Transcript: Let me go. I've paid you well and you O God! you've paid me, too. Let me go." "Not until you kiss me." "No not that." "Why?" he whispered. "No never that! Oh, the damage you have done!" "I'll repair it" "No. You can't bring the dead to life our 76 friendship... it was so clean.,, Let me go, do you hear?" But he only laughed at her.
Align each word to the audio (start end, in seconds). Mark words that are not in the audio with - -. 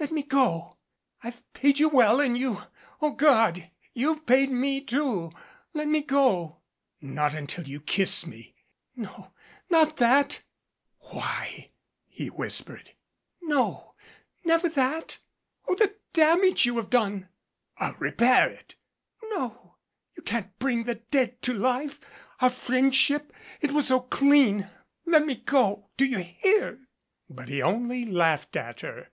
Let 0.00 0.10
me 0.10 0.24
go. 0.24 0.76
I've 1.22 1.40
paid 1.52 1.78
you 1.78 1.88
well 1.88 2.20
and 2.20 2.36
you 2.36 2.64
O 3.00 3.12
God! 3.12 3.70
you've 3.94 4.26
paid 4.26 4.50
me, 4.50 4.80
too. 4.80 5.30
Let 5.72 5.86
me 5.86 6.02
go." 6.02 6.62
"Not 7.00 7.32
until 7.32 7.68
you 7.68 7.80
kiss 7.80 8.26
me." 8.26 8.56
"No 8.96 9.30
not 9.70 9.98
that." 9.98 10.42
"Why?" 11.12 11.70
he 12.08 12.26
whispered. 12.26 12.90
"No 13.40 13.94
never 14.44 14.68
that! 14.68 15.18
Oh, 15.68 15.76
the 15.76 15.94
damage 16.12 16.66
you 16.66 16.76
have 16.78 16.90
done!" 16.90 17.28
"I'll 17.78 17.94
repair 18.00 18.48
it" 18.50 18.74
"No. 19.30 19.76
You 20.16 20.24
can't 20.24 20.58
bring 20.58 20.82
the 20.86 20.96
dead 20.96 21.40
to 21.42 21.54
life 21.54 22.00
our 22.40 22.50
76 22.50 22.66
friendship... 22.66 23.32
it 23.60 23.70
was 23.70 23.86
so 23.86 24.00
clean.,, 24.00 24.68
Let 25.06 25.24
me 25.24 25.36
go, 25.36 25.88
do 25.96 26.04
you 26.04 26.18
hear?" 26.18 26.88
But 27.30 27.48
he 27.48 27.62
only 27.62 28.04
laughed 28.04 28.56
at 28.56 28.80
her. 28.80 29.12